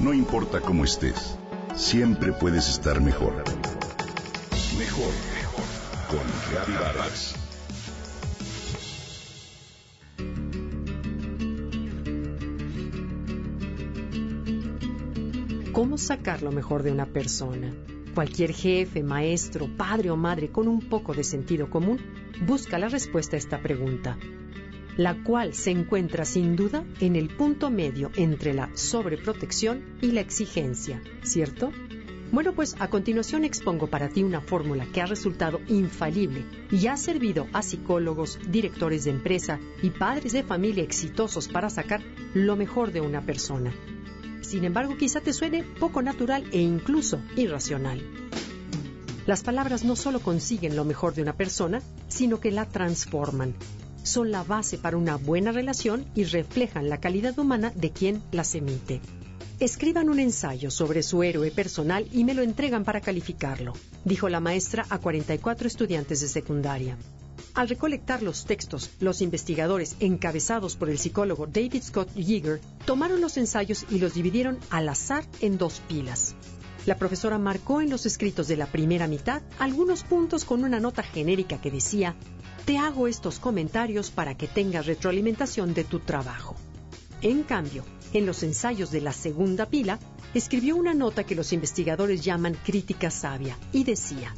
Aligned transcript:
No 0.00 0.14
importa 0.14 0.62
cómo 0.62 0.84
estés, 0.84 1.36
siempre 1.76 2.32
puedes 2.32 2.70
estar 2.70 3.02
mejor. 3.02 3.34
Mejor, 4.78 5.12
mejor. 5.34 5.64
Con 6.08 6.20
Reavivadas. 6.50 7.34
¿Cómo 15.72 15.98
sacar 15.98 16.42
lo 16.42 16.50
mejor 16.50 16.82
de 16.82 16.92
una 16.92 17.04
persona? 17.04 17.70
Cualquier 18.14 18.54
jefe, 18.54 19.02
maestro, 19.02 19.68
padre 19.76 20.10
o 20.10 20.16
madre 20.16 20.50
con 20.50 20.66
un 20.66 20.80
poco 20.80 21.12
de 21.12 21.24
sentido 21.24 21.68
común 21.68 22.00
busca 22.46 22.78
la 22.78 22.88
respuesta 22.88 23.36
a 23.36 23.38
esta 23.38 23.60
pregunta, 23.60 24.16
la 25.00 25.14
cual 25.14 25.54
se 25.54 25.70
encuentra 25.70 26.26
sin 26.26 26.56
duda 26.56 26.84
en 27.00 27.16
el 27.16 27.30
punto 27.30 27.70
medio 27.70 28.10
entre 28.16 28.52
la 28.52 28.68
sobreprotección 28.74 29.82
y 30.02 30.10
la 30.10 30.20
exigencia, 30.20 31.02
¿cierto? 31.22 31.72
Bueno, 32.32 32.52
pues 32.52 32.76
a 32.80 32.90
continuación 32.90 33.46
expongo 33.46 33.86
para 33.86 34.10
ti 34.10 34.22
una 34.22 34.42
fórmula 34.42 34.84
que 34.92 35.00
ha 35.00 35.06
resultado 35.06 35.58
infalible 35.68 36.44
y 36.70 36.86
ha 36.86 36.98
servido 36.98 37.46
a 37.54 37.62
psicólogos, 37.62 38.38
directores 38.50 39.04
de 39.04 39.12
empresa 39.12 39.58
y 39.82 39.88
padres 39.88 40.34
de 40.34 40.42
familia 40.42 40.84
exitosos 40.84 41.48
para 41.48 41.70
sacar 41.70 42.02
lo 42.34 42.54
mejor 42.56 42.92
de 42.92 43.00
una 43.00 43.22
persona. 43.22 43.72
Sin 44.42 44.64
embargo, 44.64 44.98
quizá 44.98 45.22
te 45.22 45.32
suene 45.32 45.62
poco 45.62 46.02
natural 46.02 46.44
e 46.52 46.60
incluso 46.60 47.22
irracional. 47.36 48.02
Las 49.26 49.42
palabras 49.42 49.82
no 49.82 49.96
solo 49.96 50.20
consiguen 50.20 50.76
lo 50.76 50.84
mejor 50.84 51.14
de 51.14 51.22
una 51.22 51.38
persona, 51.38 51.80
sino 52.08 52.38
que 52.38 52.50
la 52.50 52.66
transforman. 52.66 53.54
Son 54.02 54.30
la 54.30 54.42
base 54.42 54.78
para 54.78 54.96
una 54.96 55.16
buena 55.16 55.52
relación 55.52 56.06
y 56.14 56.24
reflejan 56.24 56.88
la 56.88 57.00
calidad 57.00 57.38
humana 57.38 57.72
de 57.74 57.90
quien 57.90 58.22
las 58.32 58.54
emite. 58.54 59.00
Escriban 59.60 60.08
un 60.08 60.18
ensayo 60.18 60.70
sobre 60.70 61.02
su 61.02 61.22
héroe 61.22 61.50
personal 61.50 62.08
y 62.12 62.24
me 62.24 62.32
lo 62.32 62.42
entregan 62.42 62.84
para 62.84 63.02
calificarlo, 63.02 63.74
dijo 64.04 64.30
la 64.30 64.40
maestra 64.40 64.86
a 64.88 64.98
44 64.98 65.68
estudiantes 65.68 66.22
de 66.22 66.28
secundaria. 66.28 66.96
Al 67.52 67.68
recolectar 67.68 68.22
los 68.22 68.46
textos, 68.46 68.90
los 69.00 69.20
investigadores, 69.20 69.96
encabezados 70.00 70.76
por 70.76 70.88
el 70.88 70.98
psicólogo 70.98 71.46
David 71.46 71.82
Scott 71.82 72.14
Yeager, 72.14 72.60
tomaron 72.86 73.20
los 73.20 73.36
ensayos 73.36 73.84
y 73.90 73.98
los 73.98 74.14
dividieron 74.14 74.58
al 74.70 74.88
azar 74.88 75.24
en 75.40 75.58
dos 75.58 75.82
pilas. 75.88 76.34
La 76.86 76.96
profesora 76.96 77.38
marcó 77.38 77.82
en 77.82 77.90
los 77.90 78.06
escritos 78.06 78.48
de 78.48 78.56
la 78.56 78.66
primera 78.66 79.06
mitad 79.06 79.42
algunos 79.58 80.04
puntos 80.04 80.46
con 80.46 80.64
una 80.64 80.80
nota 80.80 81.02
genérica 81.02 81.60
que 81.60 81.70
decía, 81.70 82.16
te 82.70 82.78
hago 82.78 83.08
estos 83.08 83.40
comentarios 83.40 84.12
para 84.12 84.36
que 84.36 84.46
tengas 84.46 84.86
retroalimentación 84.86 85.74
de 85.74 85.82
tu 85.82 85.98
trabajo. 85.98 86.54
En 87.20 87.42
cambio, 87.42 87.82
en 88.12 88.26
los 88.26 88.44
ensayos 88.44 88.92
de 88.92 89.00
la 89.00 89.12
segunda 89.12 89.66
pila, 89.66 89.98
escribió 90.34 90.76
una 90.76 90.94
nota 90.94 91.24
que 91.24 91.34
los 91.34 91.52
investigadores 91.52 92.22
llaman 92.22 92.56
crítica 92.64 93.10
sabia 93.10 93.58
y 93.72 93.82
decía, 93.82 94.32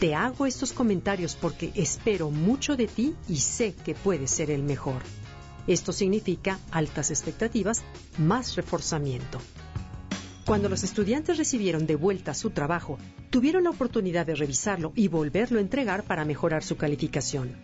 te 0.00 0.16
hago 0.16 0.44
estos 0.44 0.72
comentarios 0.72 1.36
porque 1.36 1.70
espero 1.76 2.32
mucho 2.32 2.74
de 2.74 2.88
ti 2.88 3.14
y 3.28 3.36
sé 3.36 3.76
que 3.76 3.94
puedes 3.94 4.32
ser 4.32 4.50
el 4.50 4.64
mejor. 4.64 5.00
Esto 5.68 5.92
significa 5.92 6.58
altas 6.72 7.10
expectativas 7.10 7.84
más 8.18 8.56
reforzamiento. 8.56 9.38
Cuando 10.48 10.70
los 10.70 10.82
estudiantes 10.82 11.36
recibieron 11.36 11.86
de 11.86 11.94
vuelta 11.94 12.32
su 12.32 12.48
trabajo, 12.48 12.98
tuvieron 13.28 13.64
la 13.64 13.70
oportunidad 13.70 14.24
de 14.24 14.34
revisarlo 14.34 14.94
y 14.96 15.08
volverlo 15.08 15.58
a 15.58 15.60
entregar 15.60 16.04
para 16.04 16.24
mejorar 16.24 16.64
su 16.64 16.78
calificación. 16.78 17.54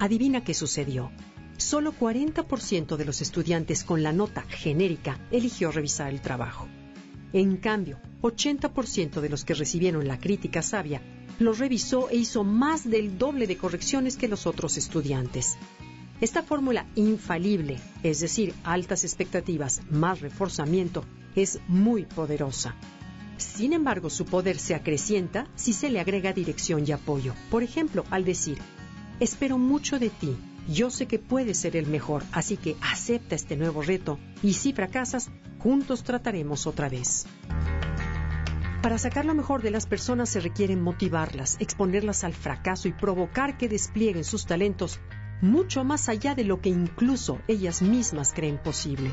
Adivina 0.00 0.42
qué 0.42 0.52
sucedió. 0.52 1.12
Solo 1.58 1.92
40% 1.92 2.96
de 2.96 3.04
los 3.04 3.22
estudiantes 3.22 3.84
con 3.84 4.02
la 4.02 4.12
nota 4.12 4.42
genérica 4.42 5.20
eligió 5.30 5.70
revisar 5.70 6.12
el 6.12 6.20
trabajo. 6.20 6.66
En 7.32 7.56
cambio, 7.56 8.00
80% 8.22 9.20
de 9.20 9.28
los 9.28 9.44
que 9.44 9.54
recibieron 9.54 10.08
la 10.08 10.18
crítica 10.18 10.60
sabia 10.60 11.00
lo 11.38 11.52
revisó 11.52 12.10
e 12.10 12.16
hizo 12.16 12.42
más 12.42 12.90
del 12.90 13.16
doble 13.16 13.46
de 13.46 13.58
correcciones 13.58 14.16
que 14.16 14.26
los 14.26 14.44
otros 14.44 14.76
estudiantes. 14.76 15.56
Esta 16.20 16.42
fórmula 16.42 16.84
infalible, 16.96 17.76
es 18.02 18.18
decir, 18.18 18.54
altas 18.64 19.04
expectativas 19.04 19.82
más 19.88 20.20
reforzamiento, 20.20 21.04
es 21.42 21.60
muy 21.68 22.04
poderosa. 22.04 22.74
Sin 23.36 23.72
embargo, 23.72 24.10
su 24.10 24.24
poder 24.24 24.58
se 24.58 24.74
acrecienta 24.74 25.46
si 25.54 25.72
se 25.72 25.90
le 25.90 26.00
agrega 26.00 26.32
dirección 26.32 26.84
y 26.86 26.92
apoyo. 26.92 27.34
Por 27.50 27.62
ejemplo, 27.62 28.04
al 28.10 28.24
decir, 28.24 28.58
espero 29.20 29.58
mucho 29.58 29.98
de 29.98 30.10
ti, 30.10 30.36
yo 30.68 30.90
sé 30.90 31.06
que 31.06 31.18
puedes 31.18 31.58
ser 31.58 31.76
el 31.76 31.86
mejor, 31.86 32.24
así 32.32 32.56
que 32.56 32.76
acepta 32.80 33.34
este 33.34 33.56
nuevo 33.56 33.82
reto 33.82 34.18
y 34.42 34.54
si 34.54 34.72
fracasas, 34.72 35.30
juntos 35.58 36.02
trataremos 36.02 36.66
otra 36.66 36.88
vez. 36.88 37.26
Para 38.82 38.98
sacar 38.98 39.24
lo 39.24 39.34
mejor 39.34 39.62
de 39.62 39.70
las 39.70 39.86
personas 39.86 40.28
se 40.28 40.40
requiere 40.40 40.76
motivarlas, 40.76 41.56
exponerlas 41.58 42.22
al 42.24 42.32
fracaso 42.32 42.88
y 42.88 42.92
provocar 42.92 43.56
que 43.56 43.68
desplieguen 43.68 44.24
sus 44.24 44.46
talentos 44.46 45.00
mucho 45.40 45.84
más 45.84 46.08
allá 46.08 46.34
de 46.34 46.44
lo 46.44 46.60
que 46.60 46.68
incluso 46.68 47.40
ellas 47.48 47.82
mismas 47.82 48.32
creen 48.32 48.58
posible. 48.58 49.12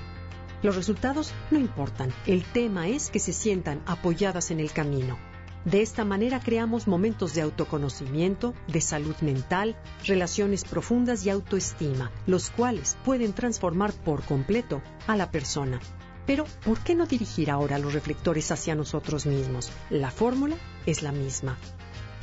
Los 0.66 0.76
resultados 0.76 1.32
no 1.52 1.60
importan, 1.60 2.12
el 2.26 2.44
tema 2.44 2.88
es 2.88 3.12
que 3.12 3.20
se 3.20 3.34
sientan 3.34 3.84
apoyadas 3.86 4.50
en 4.50 4.60
el 4.60 4.72
camino. 4.72 5.16
De 5.64 5.84
esta 5.84 6.04
manera 6.06 6.40
creamos 6.40 6.88
momentos 6.88 7.36
de 7.36 7.44
autoconocimiento, 7.44 8.56
de 8.68 8.82
salud 8.82 9.16
mental, 9.22 9.76
relaciones 10.06 10.64
profundas 10.64 11.24
y 11.24 11.30
autoestima, 11.30 12.10
los 12.26 12.50
cuales 12.50 12.98
pueden 13.06 13.34
transformar 13.34 13.94
por 13.94 14.24
completo 14.24 14.82
a 15.06 15.16
la 15.16 15.30
persona. 15.30 15.80
Pero, 16.26 16.46
¿por 16.66 16.80
qué 16.80 16.96
no 16.96 17.06
dirigir 17.06 17.52
ahora 17.52 17.78
los 17.78 17.94
reflectores 17.94 18.52
hacia 18.52 18.74
nosotros 18.74 19.28
mismos? 19.28 19.72
La 19.92 20.10
fórmula 20.10 20.56
es 20.88 21.04
la 21.04 21.12
misma. 21.12 21.60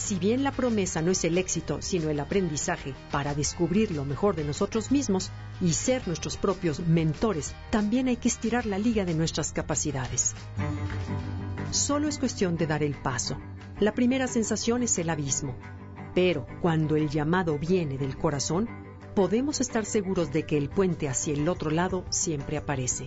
Si 0.02 0.16
bien 0.16 0.42
la 0.42 0.50
promesa 0.50 1.00
no 1.00 1.12
es 1.12 1.22
el 1.22 1.38
éxito, 1.38 1.80
sino 1.80 2.10
el 2.10 2.18
aprendizaje 2.18 2.92
para 3.12 3.36
descubrir 3.36 3.92
lo 3.92 4.04
mejor 4.04 4.34
de 4.34 4.42
nosotros 4.42 4.90
mismos 4.90 5.30
y 5.60 5.74
ser 5.74 6.08
nuestros 6.08 6.36
propios 6.36 6.80
mentores, 6.80 7.54
también 7.70 8.08
hay 8.08 8.16
que 8.16 8.26
estirar 8.26 8.66
la 8.66 8.78
liga 8.78 9.04
de 9.04 9.14
nuestras 9.14 9.52
capacidades. 9.52 10.34
Solo 11.70 12.08
es 12.08 12.18
cuestión 12.18 12.56
de 12.56 12.66
dar 12.66 12.82
el 12.82 13.00
paso. 13.00 13.38
La 13.78 13.94
primera 13.94 14.26
sensación 14.26 14.82
es 14.82 14.98
el 14.98 15.08
abismo. 15.08 15.54
Pero 16.16 16.48
cuando 16.60 16.96
el 16.96 17.08
llamado 17.08 17.56
viene 17.56 17.96
del 17.96 18.18
corazón, 18.18 18.68
podemos 19.14 19.60
estar 19.60 19.84
seguros 19.84 20.32
de 20.32 20.42
que 20.42 20.58
el 20.58 20.68
puente 20.68 21.08
hacia 21.08 21.32
el 21.32 21.48
otro 21.48 21.70
lado 21.70 22.04
siempre 22.10 22.56
aparece 22.56 23.06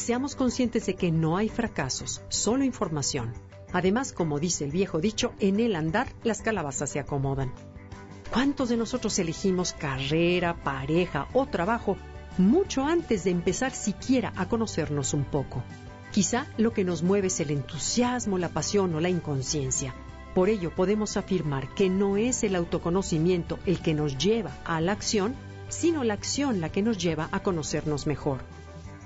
seamos 0.00 0.34
conscientes 0.34 0.86
de 0.86 0.94
que 0.94 1.12
no 1.12 1.36
hay 1.36 1.48
fracasos, 1.48 2.22
solo 2.28 2.64
información. 2.64 3.34
Además, 3.72 4.12
como 4.12 4.38
dice 4.38 4.64
el 4.64 4.70
viejo 4.70 5.00
dicho, 5.00 5.32
en 5.38 5.60
el 5.60 5.76
andar 5.76 6.08
las 6.24 6.42
calabazas 6.42 6.90
se 6.90 7.00
acomodan. 7.00 7.52
¿Cuántos 8.32 8.68
de 8.68 8.76
nosotros 8.76 9.18
elegimos 9.18 9.72
carrera, 9.72 10.54
pareja 10.62 11.28
o 11.32 11.46
trabajo 11.46 11.96
mucho 12.38 12.84
antes 12.84 13.24
de 13.24 13.30
empezar 13.30 13.72
siquiera 13.72 14.32
a 14.36 14.48
conocernos 14.48 15.14
un 15.14 15.24
poco? 15.24 15.62
Quizá 16.12 16.46
lo 16.56 16.72
que 16.72 16.84
nos 16.84 17.02
mueve 17.02 17.28
es 17.28 17.40
el 17.40 17.50
entusiasmo, 17.50 18.38
la 18.38 18.48
pasión 18.48 18.94
o 18.94 19.00
la 19.00 19.08
inconsciencia. 19.08 19.94
Por 20.34 20.48
ello 20.48 20.72
podemos 20.74 21.16
afirmar 21.16 21.74
que 21.74 21.88
no 21.88 22.16
es 22.16 22.44
el 22.44 22.54
autoconocimiento 22.54 23.58
el 23.66 23.80
que 23.80 23.94
nos 23.94 24.16
lleva 24.16 24.56
a 24.64 24.80
la 24.80 24.92
acción, 24.92 25.34
sino 25.68 26.04
la 26.04 26.14
acción 26.14 26.60
la 26.60 26.70
que 26.70 26.82
nos 26.82 26.98
lleva 26.98 27.28
a 27.32 27.40
conocernos 27.40 28.06
mejor 28.06 28.40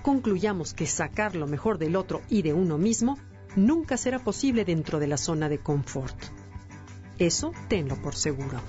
concluyamos 0.05 0.75
que 0.75 0.87
sacar 0.87 1.35
lo 1.35 1.47
mejor 1.47 1.79
del 1.79 1.97
otro 1.97 2.21
y 2.29 2.43
de 2.43 2.53
uno 2.53 2.77
mismo 2.77 3.19
nunca 3.57 3.97
será 3.97 4.19
posible 4.19 4.65
dentro 4.65 4.99
de 4.99 5.07
la 5.07 5.17
zona 5.17 5.49
de 5.49 5.59
confort. 5.59 6.17
Eso 7.19 7.53
tenlo 7.69 7.97
por 7.97 8.15
seguro. 8.15 8.61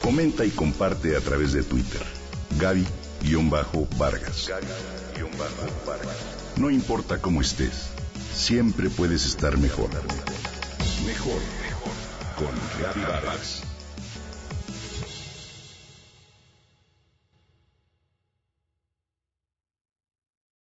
Comenta 0.00 0.44
y 0.44 0.50
comparte 0.50 1.16
a 1.16 1.20
través 1.20 1.52
de 1.52 1.62
Twitter. 1.62 2.00
Gaby-Vargas. 2.58 4.50
No 6.56 6.70
importa 6.70 7.20
cómo 7.20 7.40
estés 7.42 7.90
siempre 8.36 8.90
puedes 8.90 9.24
estar 9.24 9.56
mejor. 9.56 9.88
Mejor, 11.06 11.40
mejor. 11.62 11.92
Con 12.36 12.82
Gaby 12.82 13.00
Vargas. 13.02 13.75